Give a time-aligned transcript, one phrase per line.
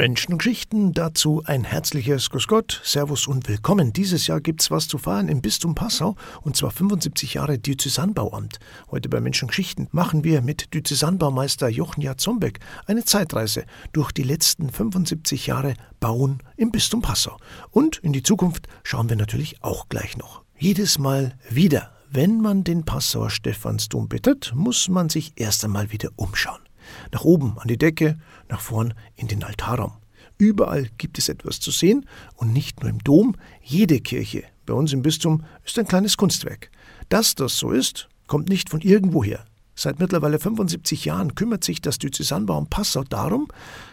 [0.00, 3.92] Menschengeschichten, dazu ein herzliches Grüß Gott, Servus und Willkommen.
[3.92, 8.60] Dieses Jahr gibt's was zu feiern im Bistum Passau und zwar 75 Jahre Diözesanbauamt.
[8.90, 15.48] Heute bei Menschengeschichten machen wir mit Diözesanbaumeister Jochen Zombeck eine Zeitreise durch die letzten 75
[15.48, 17.36] Jahre Bauen im Bistum Passau.
[17.70, 20.44] Und in die Zukunft schauen wir natürlich auch gleich noch.
[20.56, 26.08] Jedes Mal wieder, wenn man den Passauer Stephansdom bittet, muss man sich erst einmal wieder
[26.16, 26.69] umschauen.
[27.12, 28.18] Nach oben an die Decke,
[28.48, 29.92] nach vorn in den Altarraum.
[30.38, 32.06] Überall gibt es etwas zu sehen
[32.36, 36.70] und nicht nur im Dom, jede Kirche bei uns im Bistum ist ein kleines Kunstwerk.
[37.08, 39.44] Dass das so ist, kommt nicht von irgendwoher.
[39.74, 43.48] Seit mittlerweile 75 Jahren kümmert sich das Diözesanbau Passau darum,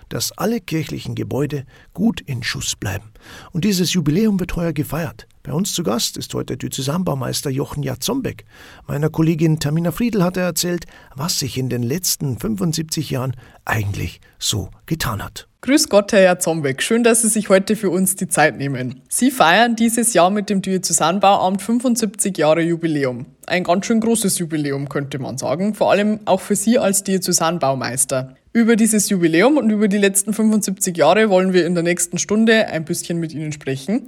[0.10, 3.12] dass alle kirchlichen Gebäude gut in Schuss bleiben.
[3.54, 5.28] Und dieses Jubiläum wird heuer gefeiert.
[5.48, 8.44] Bei uns zu Gast ist heute Diözesanbaumeister Jochen Jatzombeck.
[8.86, 10.84] Meiner Kollegin Tamina Friedl hat er erzählt,
[11.16, 13.34] was sich in den letzten 75 Jahren
[13.64, 15.48] eigentlich so getan hat.
[15.62, 16.84] Grüß Gott, Herr Jatzombeck.
[16.84, 19.02] Schön, dass Sie sich heute für uns die Zeit nehmen.
[19.08, 23.28] Sie feiern dieses Jahr mit dem Diözesanbauamt 75 Jahre Jubiläum.
[23.46, 25.76] Ein ganz schön großes Jubiläum, könnte man sagen.
[25.76, 28.36] Vor allem auch für Sie als Diözesanbaumeister.
[28.52, 32.68] Über dieses Jubiläum und über die letzten 75 Jahre wollen wir in der nächsten Stunde
[32.68, 34.08] ein bisschen mit Ihnen sprechen.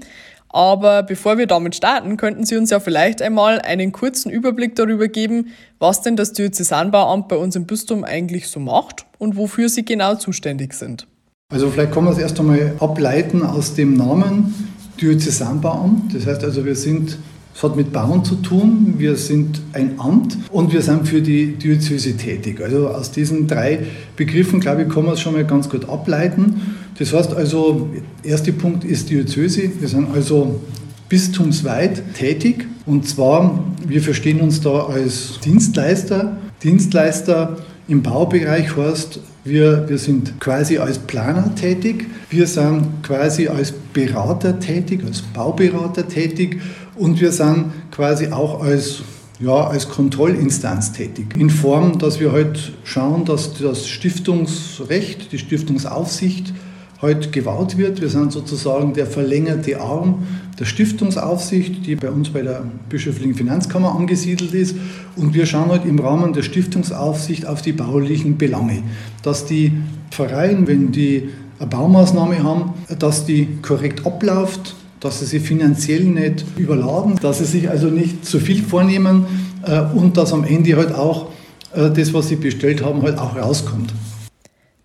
[0.49, 5.07] Aber bevor wir damit starten, könnten Sie uns ja vielleicht einmal einen kurzen Überblick darüber
[5.07, 5.47] geben,
[5.77, 10.15] was denn das Diözesanbauamt bei uns im Bistum eigentlich so macht und wofür Sie genau
[10.15, 11.07] zuständig sind.
[11.51, 14.69] Also vielleicht kann man es erst einmal ableiten aus dem Namen
[14.99, 16.13] Diözesanbauamt.
[16.13, 17.17] Das heißt also, wir sind
[17.59, 21.57] es hat mit Bauen zu tun, wir sind ein Amt und wir sind für die
[21.57, 22.61] Diözese tätig.
[22.61, 23.79] Also aus diesen drei
[24.15, 26.61] Begriffen, glaube ich, kann man es schon mal ganz gut ableiten.
[26.97, 27.89] Das heißt also,
[28.23, 29.71] der erste Punkt ist Diözese.
[29.77, 30.61] Wir sind also
[31.09, 36.37] bistumsweit tätig und zwar, wir verstehen uns da als Dienstleister.
[36.63, 37.57] Dienstleister
[37.89, 44.59] im Baubereich heißt, wir, wir sind quasi als Planer tätig, wir sind quasi als Berater
[44.59, 46.61] tätig, als Bauberater tätig
[46.99, 49.01] und wir sind quasi auch als
[49.39, 51.27] ja, als Kontrollinstanz tätig.
[51.37, 56.53] In Form, dass wir halt schauen, dass das Stiftungsrecht, die Stiftungsaufsicht
[57.01, 58.01] heute gewaut wird.
[58.01, 60.27] Wir sind sozusagen der verlängerte Arm
[60.59, 64.75] der Stiftungsaufsicht, die bei uns bei der Bischöflichen Finanzkammer angesiedelt ist.
[65.15, 68.83] Und wir schauen halt im Rahmen der Stiftungsaufsicht auf die baulichen Belange.
[69.23, 69.71] Dass die
[70.11, 71.29] Vereine, wenn die
[71.59, 77.45] eine Baumaßnahme haben, dass die korrekt abläuft, dass sie sich finanziell nicht überladen, dass sie
[77.45, 79.25] sich also nicht zu viel vornehmen
[79.65, 81.29] äh, und dass am Ende halt auch
[81.73, 83.93] äh, das, was sie bestellt haben, halt auch rauskommt.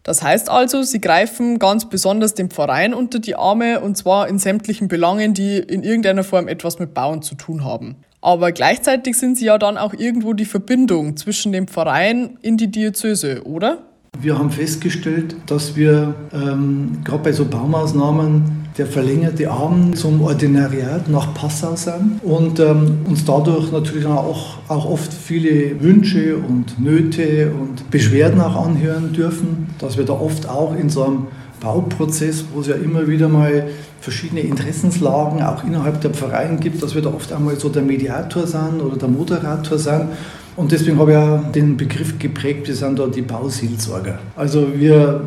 [0.03, 4.39] Das heißt also, sie greifen ganz besonders dem Verein unter die Arme und zwar in
[4.39, 7.97] sämtlichen Belangen, die in irgendeiner Form etwas mit Bauen zu tun haben.
[8.21, 12.71] Aber gleichzeitig sind sie ja dann auch irgendwo die Verbindung zwischen dem Verein in die
[12.71, 13.79] Diözese, oder?
[14.19, 21.09] Wir haben festgestellt, dass wir ähm, gerade bei so Baumaßnahmen der verlängerte Arm zum Ordinariat
[21.09, 27.53] nach Passau sind und ähm, uns dadurch natürlich auch, auch oft viele Wünsche und Nöte
[27.53, 31.27] und Beschwerden auch anhören dürfen, dass wir da oft auch in so einem
[31.61, 33.69] Bauprozess, wo es ja immer wieder mal
[34.01, 38.47] verschiedene Interessenslagen auch innerhalb der Vereine gibt, dass wir da oft einmal so der Mediator
[38.47, 40.09] sind oder der Moderator sind
[40.57, 44.19] und deswegen habe ich auch den Begriff geprägt, wir sind da die Bauseelsorger.
[44.37, 45.23] Also wir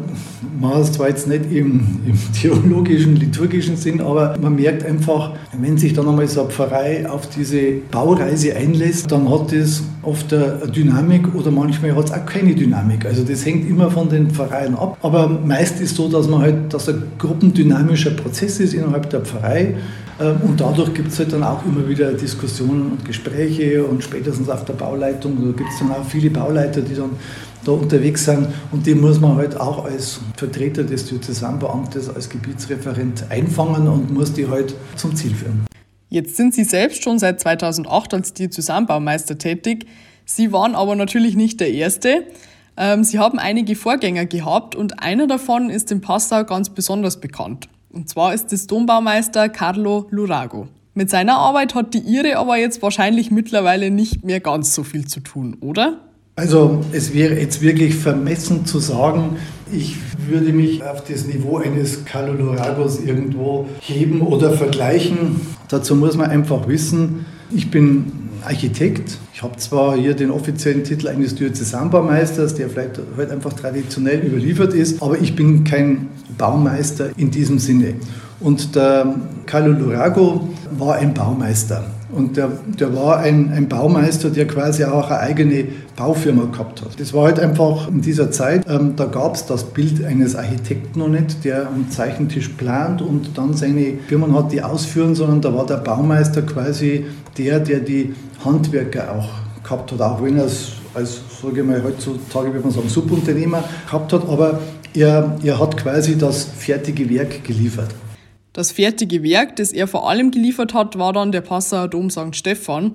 [0.59, 5.77] machen es zwar jetzt nicht im, im, theologischen, liturgischen Sinn, aber man merkt einfach, wenn
[5.77, 10.71] sich dann einmal so eine Pfarrei auf diese Baureise einlässt, dann hat das oft eine
[10.73, 13.05] Dynamik oder manchmal hat es auch keine Dynamik.
[13.05, 14.97] Also das hängt immer von den Pfarreien ab.
[15.01, 19.75] Aber meist ist so, dass man halt, dass ein gruppendynamischer Prozess ist innerhalb der Pfarrei.
[20.19, 24.49] Ähm, und dadurch gibt es halt dann auch immer wieder Diskussionen und Gespräche und spätestens
[24.49, 27.11] auf der Bauleitung, da gibt es dann auch viele Bauleiter, die dann
[27.63, 33.25] da unterwegs sind und die muss man halt auch als Vertreter des Diözesanbeamtes, als Gebietsreferent
[33.29, 35.65] einfangen und muss die halt zum Ziel führen.
[36.09, 39.85] Jetzt sind Sie selbst schon seit 2008 als Diözesanbaumeister tätig.
[40.23, 42.23] Sie waren aber natürlich nicht der Erste.
[42.77, 47.67] Ähm, Sie haben einige Vorgänger gehabt und einer davon ist in Passau ganz besonders bekannt.
[47.97, 50.67] Und zwar ist es Dombaumeister Carlo Lurago.
[50.93, 55.07] Mit seiner Arbeit hat die Ihre aber jetzt wahrscheinlich mittlerweile nicht mehr ganz so viel
[55.07, 55.97] zu tun, oder?
[56.35, 59.37] Also es wäre jetzt wirklich vermessen zu sagen,
[59.73, 59.95] ich
[60.27, 65.41] würde mich auf das Niveau eines Carlo Luragos irgendwo heben oder vergleichen.
[65.67, 68.11] Dazu muss man einfach wissen, ich bin
[68.45, 69.17] Architekt.
[69.33, 74.75] Ich habe zwar hier den offiziellen Titel eines Diözesanbaumeisters, der vielleicht heute einfach traditionell überliefert
[74.75, 77.95] ist, aber ich bin kein Baumeister in diesem Sinne.
[78.39, 79.15] Und der
[79.45, 81.83] Carlo Lurago war ein Baumeister.
[82.11, 85.65] Und der, der war ein, ein Baumeister, der quasi auch eine eigene
[85.95, 86.99] Baufirma gehabt hat.
[86.99, 90.99] Das war halt einfach in dieser Zeit, ähm, da gab es das Bild eines Architekten
[90.99, 95.53] noch nicht, der am Zeichentisch plant und dann seine Firmen hat, die ausführen, sondern da
[95.53, 97.05] war der Baumeister quasi
[97.37, 98.13] der, der die
[98.45, 99.29] Handwerker auch
[99.63, 103.63] gehabt hat, auch wenn er es als, sage ich mal, heutzutage würde man sagen, Subunternehmer
[103.85, 104.59] gehabt hat, aber
[104.93, 107.93] er, er hat quasi das fertige Werk geliefert.
[108.53, 112.35] Das fertige Werk, das er vor allem geliefert hat, war dann der Passauer Dom St.
[112.35, 112.91] Stephan.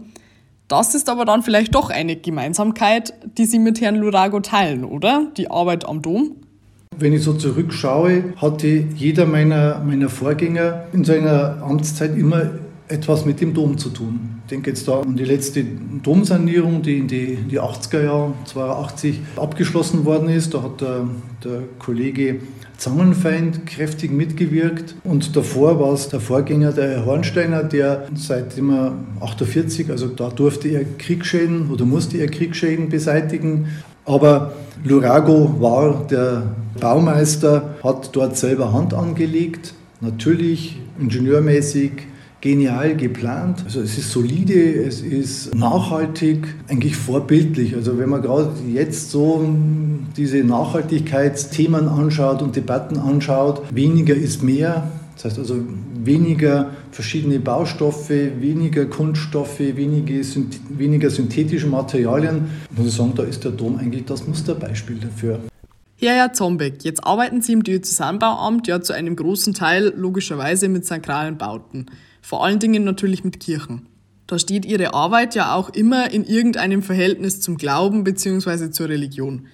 [0.69, 5.31] Das ist aber dann vielleicht doch eine Gemeinsamkeit, die Sie mit Herrn Lurago teilen, oder?
[5.37, 6.37] Die Arbeit am Dom?
[6.97, 12.51] Wenn ich so zurückschaue, hatte jeder meiner, meiner Vorgänger in seiner Amtszeit immer
[12.93, 14.43] etwas mit dem Dom zu tun.
[14.45, 15.65] Ich denke jetzt da an die letzte
[16.03, 20.53] Domsanierung, die in die, die 80er Jahre, 82, abgeschlossen worden ist.
[20.53, 21.09] Da hat der,
[21.43, 22.41] der Kollege
[22.77, 24.95] Zangenfeind kräftig mitgewirkt.
[25.05, 30.29] Und davor war es der Vorgänger, der Herr Hornsteiner, der seitdem er 48, also da
[30.29, 33.69] durfte er Kriegsschäden oder musste er Kriegsschäden beseitigen.
[34.05, 34.53] Aber
[34.85, 36.43] Lurago war der
[36.81, 39.75] Baumeister, hat dort selber Hand angelegt.
[40.01, 41.93] Natürlich ingenieurmäßig
[42.43, 43.63] genial geplant.
[43.65, 47.75] Also es ist solide, es ist nachhaltig, eigentlich vorbildlich.
[47.77, 49.49] Also wenn man gerade jetzt so
[50.17, 54.91] diese Nachhaltigkeitsthemen anschaut und Debatten anschaut, weniger ist mehr.
[55.15, 55.63] Das heißt also
[56.05, 60.25] weniger verschiedene Baustoffe, weniger Kunststoffe, weniger,
[60.69, 62.51] weniger synthetische Materialien.
[62.77, 65.39] Muss ich sagen, da ist der Dom eigentlich das Musterbeispiel dafür.
[65.99, 70.85] Ja, Herr Zombeck, jetzt arbeiten Sie im Diözesanbauamt ja zu einem großen Teil logischerweise mit
[70.85, 71.87] sakralen Bauten.
[72.23, 73.87] Vor allen Dingen natürlich mit Kirchen.
[74.27, 78.71] Da steht Ihre Arbeit ja auch immer in irgendeinem Verhältnis zum Glauben bzw.
[78.71, 79.47] zur Religion.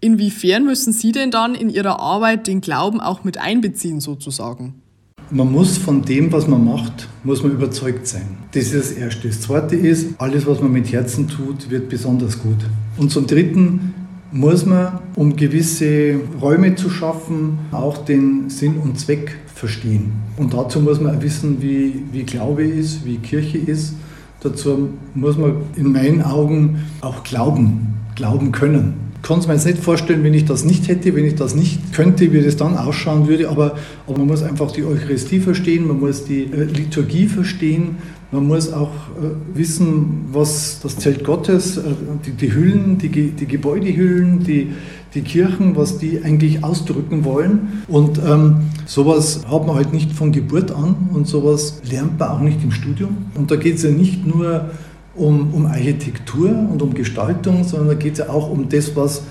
[0.00, 4.82] Inwiefern müssen Sie denn dann in Ihrer Arbeit den Glauben auch mit einbeziehen sozusagen?
[5.30, 8.38] Man muss von dem, was man macht, muss man überzeugt sein.
[8.52, 9.28] Das ist das Erste.
[9.28, 12.58] Das Zweite ist, alles, was man mit Herzen tut, wird besonders gut.
[12.96, 13.94] Und zum Dritten
[14.32, 20.12] muss man, um gewisse Räume zu schaffen, auch den Sinn und Zweck verstehen.
[20.36, 23.94] Und dazu muss man wissen, wie, wie Glaube ist, wie Kirche ist.
[24.42, 28.94] Dazu muss man in meinen Augen auch glauben, glauben können.
[29.16, 31.54] Ich kann es mir jetzt nicht vorstellen, wenn ich das nicht hätte, wenn ich das
[31.54, 33.50] nicht könnte, wie das dann ausschauen würde.
[33.50, 33.76] Aber,
[34.06, 37.96] aber man muss einfach die Eucharistie verstehen, man muss die äh, Liturgie verstehen,
[38.32, 41.82] man muss auch äh, wissen, was das Zelt Gottes, äh,
[42.24, 44.72] die, die Hüllen, die, die Gebäudehüllen, die,
[45.14, 47.82] die Kirchen, was die eigentlich ausdrücken wollen.
[47.88, 52.40] Und ähm, sowas hat man halt nicht von Geburt an und sowas lernt man auch
[52.40, 53.16] nicht im Studium.
[53.34, 54.70] Und da geht es ja nicht nur
[55.16, 59.22] um, um Architektur und um Gestaltung, sondern da geht es ja auch um das, was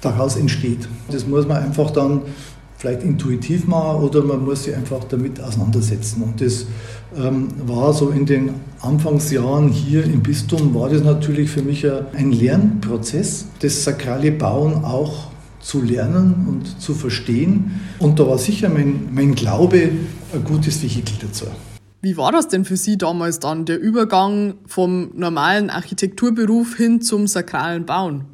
[0.00, 0.88] daraus entsteht.
[1.10, 2.22] Das muss man einfach dann
[2.78, 6.22] vielleicht intuitiv machen oder man muss sich einfach damit auseinandersetzen.
[6.22, 6.66] Und das
[7.16, 8.50] ähm, war so in den
[8.80, 15.30] Anfangsjahren hier im Bistum, war das natürlich für mich ein Lernprozess, das sakrale Bauen auch
[15.60, 17.80] zu lernen und zu verstehen.
[17.98, 19.90] Und da war sicher mein, mein Glaube
[20.32, 21.46] ein gutes Vehikel dazu.
[22.02, 27.26] Wie war das denn für Sie damals dann, der Übergang vom normalen Architekturberuf hin zum
[27.26, 28.26] sakralen Bauen?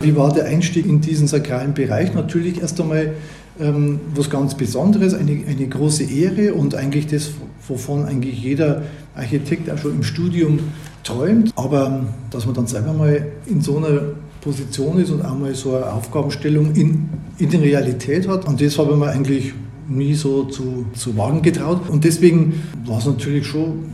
[0.00, 2.14] Wie war der Einstieg in diesen sakralen Bereich?
[2.14, 3.14] Natürlich erst einmal
[3.60, 7.30] ähm, was ganz Besonderes, eine, eine große Ehre und eigentlich das,
[7.66, 8.82] wovon eigentlich jeder
[9.14, 10.58] Architekt auch schon im Studium
[11.02, 11.52] träumt.
[11.56, 14.00] Aber ähm, dass man dann selber mal in so einer
[14.40, 17.08] Position ist und auch mal so eine Aufgabenstellung in,
[17.38, 18.46] in der Realität hat.
[18.46, 19.54] Und das habe ich mir eigentlich
[19.88, 21.88] nie so zu, zu wagen getraut.
[21.88, 23.84] Und deswegen war es natürlich schon,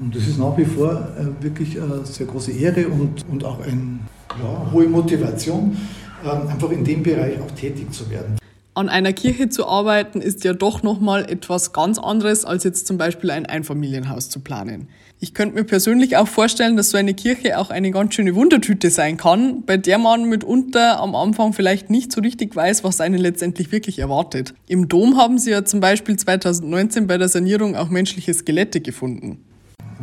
[0.00, 3.60] und das ist nach wie vor äh, wirklich eine sehr große Ehre und, und auch
[3.60, 3.98] eine
[4.40, 5.76] ja, hohe Motivation,
[6.24, 8.38] ähm, einfach in dem Bereich auch tätig zu werden
[8.78, 12.96] an einer Kirche zu arbeiten ist ja doch nochmal etwas ganz anderes, als jetzt zum
[12.96, 14.88] Beispiel ein Einfamilienhaus zu planen.
[15.18, 18.90] Ich könnte mir persönlich auch vorstellen, dass so eine Kirche auch eine ganz schöne Wundertüte
[18.90, 23.18] sein kann, bei der man mitunter am Anfang vielleicht nicht so richtig weiß, was einen
[23.18, 24.54] letztendlich wirklich erwartet.
[24.68, 29.38] Im Dom haben sie ja zum Beispiel 2019 bei der Sanierung auch menschliche Skelette gefunden.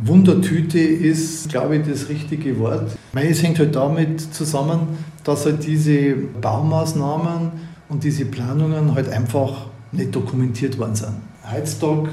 [0.02, 2.94] Wundertüte ist, glaube ich, das richtige Wort.
[3.14, 4.88] Es hängt halt damit zusammen,
[5.24, 7.52] dass halt diese Baumaßnahmen
[7.88, 11.14] und diese Planungen halt einfach nicht dokumentiert worden sind.
[11.50, 12.08] Heutzutage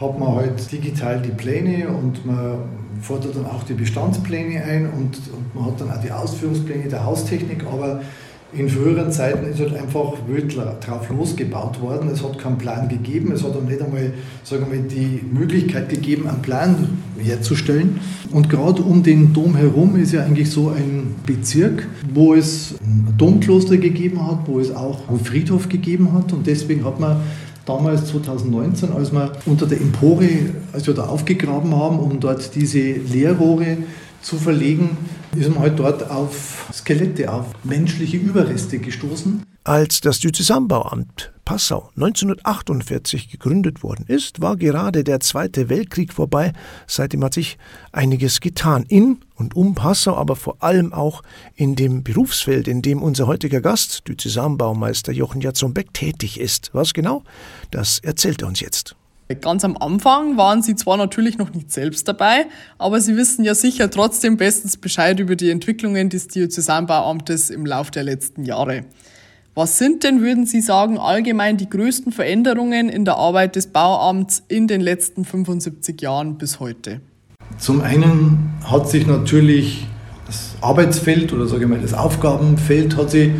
[0.00, 2.58] hat man halt digital die Pläne und man
[3.00, 7.04] fordert dann auch die Bestandspläne ein und, und man hat dann auch die Ausführungspläne der
[7.04, 8.00] Haustechnik, aber
[8.56, 12.08] in früheren Zeiten ist halt einfach wild drauf losgebaut worden.
[12.08, 13.32] Es hat keinen Plan gegeben.
[13.32, 14.12] Es hat auch nicht einmal,
[14.44, 18.00] sagen wir die Möglichkeit gegeben, einen Plan herzustellen.
[18.30, 23.14] Und gerade um den Dom herum ist ja eigentlich so ein Bezirk, wo es ein
[23.18, 26.32] Domkloster gegeben hat, wo es auch einen Friedhof gegeben hat.
[26.32, 27.20] Und deswegen hat man
[27.66, 30.28] damals 2019, als wir unter der Empore,
[30.72, 33.78] als wir da aufgegraben haben, um dort diese Leerrohre
[34.22, 34.96] zu verlegen,
[35.36, 39.42] ist man halt dort auf Skelette, auf menschliche Überreste gestoßen.
[39.64, 46.52] Als das Diözesanbauamt Passau 1948 gegründet worden ist, war gerade der Zweite Weltkrieg vorbei.
[46.86, 47.58] Seitdem hat sich
[47.92, 51.22] einiges getan in und um Passau, aber vor allem auch
[51.54, 56.70] in dem Berufsfeld, in dem unser heutiger Gast, Diözesanbaumeister Jochen Jatzombeck, tätig ist.
[56.72, 57.22] Was genau?
[57.70, 58.96] Das erzählt er uns jetzt.
[59.40, 62.46] Ganz am Anfang waren Sie zwar natürlich noch nicht selbst dabei,
[62.78, 67.90] aber Sie wissen ja sicher trotzdem bestens Bescheid über die Entwicklungen des Diözesanbauamtes im Laufe
[67.90, 68.84] der letzten Jahre.
[69.54, 74.42] Was sind denn, würden Sie sagen, allgemein die größten Veränderungen in der Arbeit des Bauamts
[74.48, 77.00] in den letzten 75 Jahren bis heute?
[77.58, 79.86] Zum einen hat sich natürlich
[80.26, 83.30] das Arbeitsfeld oder sage ich mal das Aufgabenfeld hat sich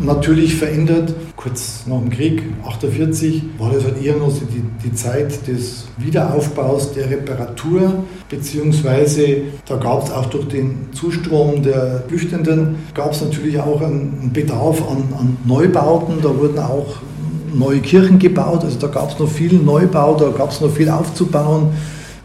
[0.00, 1.14] natürlich verändert.
[1.36, 5.86] Kurz nach dem Krieg, 1948, war das halt eher noch so die, die Zeit des
[5.98, 13.20] Wiederaufbaus, der Reparatur, beziehungsweise da gab es auch durch den Zustrom der Flüchtenden, gab es
[13.20, 16.16] natürlich auch einen Bedarf an, an Neubauten.
[16.22, 16.96] Da wurden auch
[17.54, 20.88] neue Kirchen gebaut, also da gab es noch viel Neubau, da gab es noch viel
[20.88, 21.70] aufzubauen.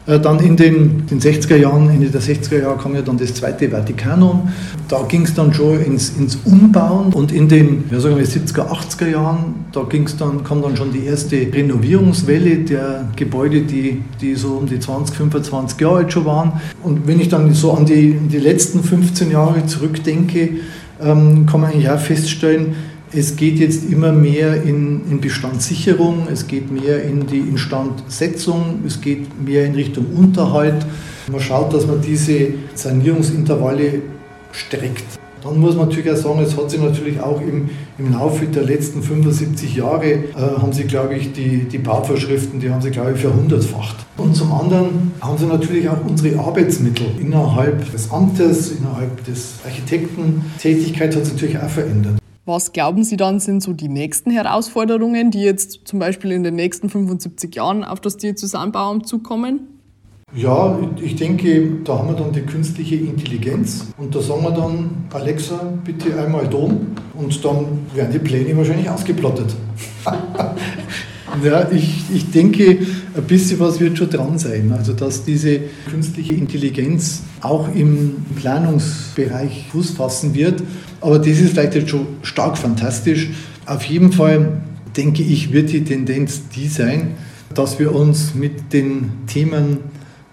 [0.05, 3.33] Äh, dann in den, den 60er Jahren, Ende der 60er Jahre kam ja dann das
[3.33, 4.49] zweite Vatikanum.
[4.89, 8.67] Da ging es dann schon ins, ins Umbauen und in den ja, sagen wir 70er,
[8.67, 14.35] 80er Jahren, da ging's dann, kam dann schon die erste Renovierungswelle der Gebäude, die, die
[14.35, 16.61] so um die 20, 25 Jahre alt schon waren.
[16.83, 20.49] Und wenn ich dann so an die, die letzten 15 Jahre zurückdenke,
[21.01, 22.75] ähm, kann man eigentlich auch feststellen,
[23.15, 29.01] es geht jetzt immer mehr in, in Bestandssicherung, es geht mehr in die Instandsetzung, es
[29.01, 30.85] geht mehr in Richtung Unterhalt.
[31.31, 34.01] Man schaut, dass man diese Sanierungsintervalle
[34.51, 35.03] streckt.
[35.43, 38.63] Dann muss man natürlich auch sagen, es hat sich natürlich auch im, im Laufe der
[38.63, 43.11] letzten 75 Jahre, äh, haben sie, glaube ich, die, die Bauvorschriften, die haben sie, glaube
[43.13, 43.97] ich, verhundertfacht.
[44.17, 51.13] Und zum anderen haben sie natürlich auch unsere Arbeitsmittel innerhalb des Amtes, innerhalb des Architektentätigkeit
[51.13, 52.22] hat sich natürlich auch verändert.
[52.45, 56.55] Was glauben Sie dann sind so die nächsten Herausforderungen, die jetzt zum Beispiel in den
[56.55, 59.61] nächsten 75 Jahren auf das Diözesanbauamt zukommen?
[60.35, 64.89] Ja, ich denke, da haben wir dann die künstliche Intelligenz und da sagen wir dann,
[65.13, 69.55] Alexa, bitte einmal Dom und dann werden die Pläne wahrscheinlich ausgeplottet.
[71.43, 72.79] ja, ich, ich denke,
[73.15, 74.73] ein bisschen was wird schon dran sein.
[74.75, 75.59] Also, dass diese
[75.89, 80.61] künstliche Intelligenz auch im Planungsbereich Fuß fassen wird.
[81.03, 83.29] Aber das ist vielleicht jetzt schon stark fantastisch.
[83.65, 84.61] Auf jeden Fall
[84.95, 87.15] denke ich, wird die Tendenz die sein,
[87.53, 89.79] dass wir uns mit den Themen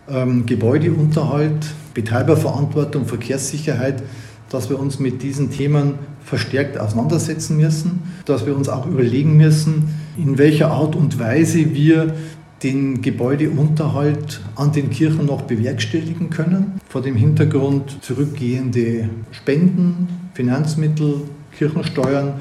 [0.09, 4.01] ähm, Gebäudeunterhalt, Betreiberverantwortung, Verkehrssicherheit,
[4.49, 9.89] dass wir uns mit diesen Themen verstärkt auseinandersetzen müssen, dass wir uns auch überlegen müssen,
[10.17, 12.15] in welcher Art und Weise wir
[12.63, 16.79] den Gebäudeunterhalt an den Kirchen noch bewerkstelligen können.
[16.89, 21.23] Vor dem Hintergrund zurückgehende Spenden, Finanzmittel,
[21.57, 22.35] Kirchensteuern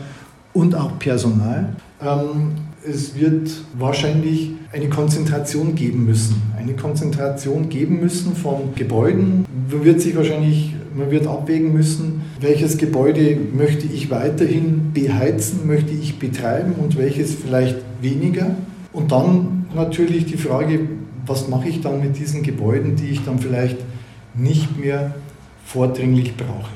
[0.54, 1.76] und auch Personal.
[2.02, 2.52] Ähm,
[2.88, 6.42] es wird wahrscheinlich eine Konzentration geben müssen.
[6.58, 9.46] Eine Konzentration geben müssen von Gebäuden.
[9.70, 15.92] Man wird sich wahrscheinlich, man wird abwägen müssen, welches Gebäude möchte ich weiterhin beheizen, möchte
[15.92, 18.56] ich betreiben und welches vielleicht weniger.
[18.94, 20.82] Und dann natürlich die Frage,
[21.26, 23.78] was mache ich dann mit diesen Gebäuden, die ich dann vielleicht
[24.34, 25.16] nicht mehr
[25.66, 26.72] vordringlich brauche.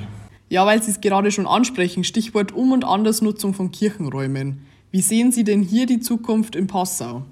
[0.54, 4.60] Ja, weil Sie es gerade schon ansprechen, Stichwort Um- und Andersnutzung von Kirchenräumen.
[4.92, 7.24] Wie sehen Sie denn hier die Zukunft in Passau?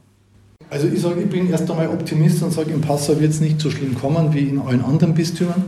[0.72, 3.62] Also ich sage, ich bin erst einmal Optimist und sage, in Passau wird es nicht
[3.62, 5.64] so schlimm kommen wie in allen anderen Bistümern,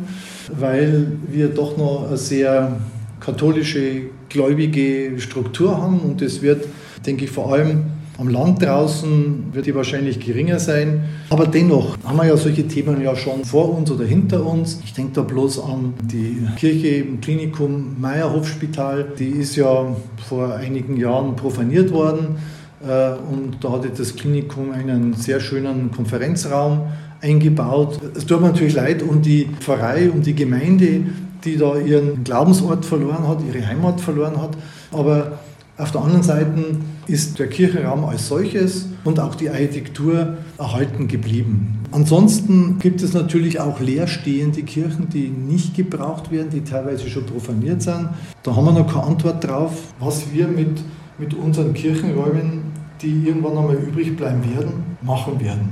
[0.49, 2.81] weil wir doch noch eine sehr
[3.19, 6.65] katholische, gläubige Struktur haben und es wird,
[7.05, 7.83] denke ich, vor allem
[8.17, 11.03] am Land draußen wird die wahrscheinlich geringer sein.
[11.29, 14.79] Aber dennoch haben wir ja solche Themen ja schon vor uns oder hinter uns.
[14.83, 19.13] Ich denke da bloß an die Kirche im Klinikum Meierhofspital.
[19.17, 19.95] Die ist ja
[20.29, 22.37] vor einigen Jahren profaniert worden.
[22.85, 26.81] Äh, und da hatte das Klinikum einen sehr schönen Konferenzraum
[27.21, 27.99] eingebaut.
[28.15, 31.05] Es tut mir natürlich leid um die Pfarrei, um die Gemeinde,
[31.43, 34.51] die da ihren Glaubensort verloren hat, ihre Heimat verloren hat.
[34.91, 35.39] Aber
[35.75, 36.77] auf der anderen Seite
[37.07, 41.79] ist der Kirchenraum als solches und auch die Architektur erhalten geblieben.
[41.91, 47.81] Ansonsten gibt es natürlich auch leerstehende Kirchen, die nicht gebraucht werden, die teilweise schon profaniert
[47.81, 48.09] sind.
[48.43, 50.81] Da haben wir noch keine Antwort drauf, was wir mit,
[51.17, 52.61] mit unseren Kirchenräumen,
[53.01, 55.69] die irgendwann einmal übrig bleiben werden, machen werden.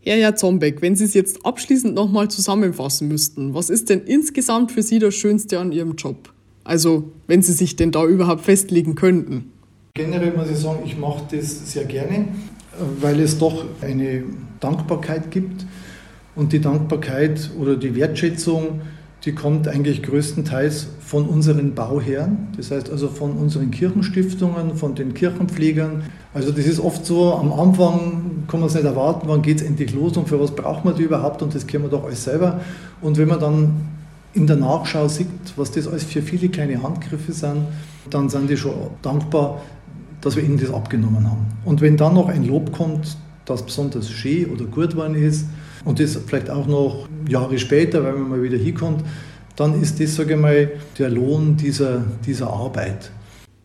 [0.00, 4.72] Herr Herr Zombeck, wenn Sie es jetzt abschließend nochmal zusammenfassen müssten, was ist denn insgesamt
[4.72, 6.32] für Sie das Schönste an Ihrem Job?
[6.66, 9.52] Also, wenn Sie sich denn da überhaupt festlegen könnten.
[9.94, 12.26] Generell muss ich sagen, ich mache das sehr gerne,
[13.00, 14.24] weil es doch eine
[14.60, 15.64] Dankbarkeit gibt.
[16.34, 18.80] Und die Dankbarkeit oder die Wertschätzung,
[19.24, 25.14] die kommt eigentlich größtenteils von unseren Bauherren, das heißt also von unseren Kirchenstiftungen, von den
[25.14, 26.02] Kirchenpflegern.
[26.34, 29.66] Also das ist oft so, am Anfang kann man es nicht erwarten, wann geht es
[29.66, 32.24] endlich los und für was braucht man die überhaupt und das können wir doch alles
[32.24, 32.60] selber.
[33.00, 33.95] Und wenn man dann
[34.36, 35.26] in der Nachschau sieht,
[35.56, 37.66] was das alles für viele kleine Handgriffe sind,
[38.10, 39.62] dann sind die schon dankbar,
[40.20, 41.46] dass wir ihnen das abgenommen haben.
[41.64, 43.16] Und wenn dann noch ein Lob kommt,
[43.46, 45.46] das besonders schön oder gut geworden ist
[45.84, 49.04] und das vielleicht auch noch Jahre später, weil man mal wieder hinkommt,
[49.56, 53.10] dann ist das, sage ich mal, der Lohn dieser, dieser Arbeit.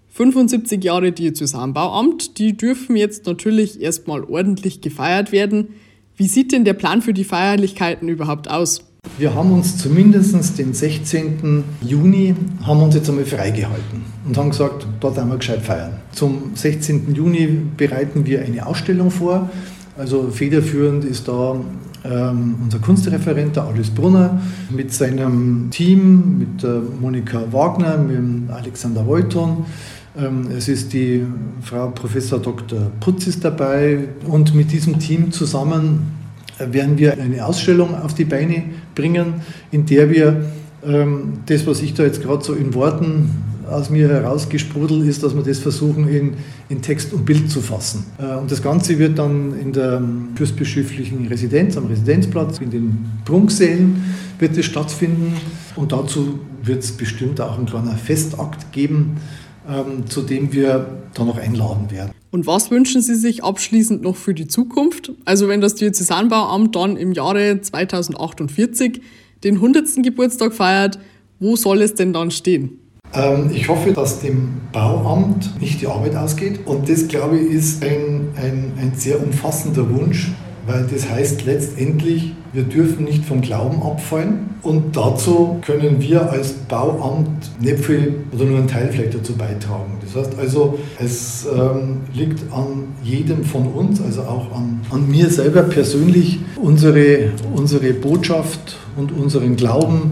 [0.10, 5.70] 75 Jahre Diözesanbauamt, die dürfen jetzt natürlich erstmal ordentlich gefeiert werden.
[6.16, 8.91] Wie sieht denn der Plan für die Feierlichkeiten überhaupt aus?
[9.22, 11.64] Wir haben uns zumindest den 16.
[11.82, 15.94] Juni haben uns jetzt einmal freigehalten und haben gesagt, dort einmal gescheit feiern.
[16.12, 17.14] Zum 16.
[17.14, 19.50] Juni bereiten wir eine Ausstellung vor.
[19.98, 21.56] Also federführend ist da
[22.04, 24.42] ähm, unser Kunstreferent, der Alice Brunner,
[24.72, 29.66] mit seinem Team, mit der Monika Wagner, mit Alexander Reuton.
[30.18, 31.26] Ähm, es ist die
[31.62, 32.92] Frau Professor Dr.
[33.00, 36.21] Putz ist dabei und mit diesem Team zusammen
[36.70, 38.64] werden wir eine Ausstellung auf die Beine
[38.96, 39.36] bringen,
[39.72, 40.46] in der wir
[40.86, 43.30] ähm, das, was ich da jetzt gerade so in Worten
[43.70, 46.34] aus mir herausgesprudelt ist, dass wir das versuchen in,
[46.70, 48.06] in Text und Bild zu fassen.
[48.18, 50.02] Äh, und das Ganze wird dann in der
[50.36, 54.04] fürstbischöflichen Residenz, am Residenzplatz, in den Prunksälen
[54.40, 55.34] wird es stattfinden.
[55.76, 59.18] Und dazu wird es bestimmt auch ein kleiner Festakt geben,
[59.70, 62.12] ähm, zu dem wir dann noch einladen werden.
[62.32, 65.12] Und was wünschen Sie sich abschließend noch für die Zukunft?
[65.26, 69.02] Also wenn das Diözesanbauamt dann im Jahre 2048
[69.44, 70.04] den 100.
[70.04, 71.00] Geburtstag feiert,
[71.40, 72.80] wo soll es denn dann stehen?
[73.14, 76.62] Ähm, ich hoffe, dass dem Bauamt nicht die Arbeit ausgeht.
[76.66, 80.32] Und das, glaube ich, ist ein, ein, ein sehr umfassender Wunsch,
[80.66, 86.54] weil das heißt letztendlich, wir dürfen nicht vom Glauben abfallen und dazu können wir als
[86.54, 89.98] Bauamt nicht viel oder nur einen Teil vielleicht dazu beitragen.
[90.02, 95.30] Das heißt also, es ähm, liegt an jedem von uns, also auch an, an mir
[95.30, 100.12] selber persönlich, unsere, unsere Botschaft und unseren Glauben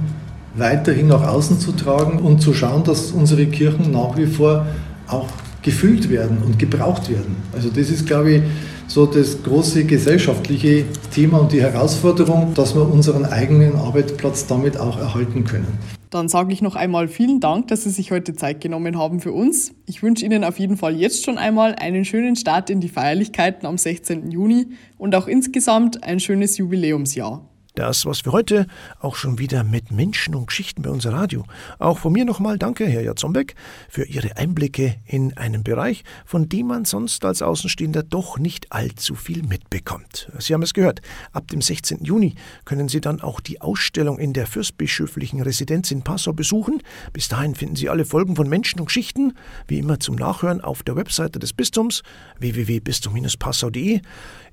[0.56, 4.66] weiterhin nach außen zu tragen und zu schauen, dass unsere Kirchen nach wie vor
[5.08, 5.28] auch
[5.62, 7.36] gefüllt werden und gebraucht werden.
[7.54, 8.42] Also das ist, glaube ich,
[8.88, 14.98] so das große gesellschaftliche Thema und die Herausforderung, dass wir unseren eigenen Arbeitsplatz damit auch
[14.98, 15.78] erhalten können.
[16.10, 19.32] Dann sage ich noch einmal vielen Dank, dass Sie sich heute Zeit genommen haben für
[19.32, 19.74] uns.
[19.86, 23.68] Ich wünsche Ihnen auf jeden Fall jetzt schon einmal einen schönen Start in die Feierlichkeiten
[23.68, 24.32] am 16.
[24.32, 27.49] Juni und auch insgesamt ein schönes Jubiläumsjahr.
[27.80, 28.68] Das war's für heute.
[29.00, 31.46] Auch schon wieder mit Menschen und Geschichten bei unser Radio.
[31.78, 33.56] Auch von mir nochmal danke, Herr Jatzombeck,
[33.88, 39.16] für Ihre Einblicke in einen Bereich, von dem man sonst als Außenstehender doch nicht allzu
[39.16, 40.30] viel mitbekommt.
[40.40, 41.00] Sie haben es gehört.
[41.32, 42.04] Ab dem 16.
[42.04, 46.84] Juni können Sie dann auch die Ausstellung in der fürstbischöflichen Residenz in Passau besuchen.
[47.14, 49.36] Bis dahin finden Sie alle Folgen von Menschen und Geschichten,
[49.70, 52.04] wie immer zum Nachhören auf der Webseite des Bistums
[52.40, 54.02] www.bistum-passau.de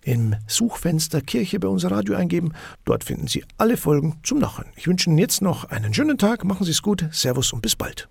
[0.06, 2.52] im Suchfenster Kirche bei unser Radio eingeben.
[2.84, 4.70] Dort finden Sie alle Folgen zum Nachhören.
[4.76, 7.76] Ich wünsche Ihnen jetzt noch einen schönen Tag, machen Sie es gut, Servus und bis
[7.76, 8.08] bald.